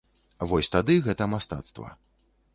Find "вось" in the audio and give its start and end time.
0.51-0.71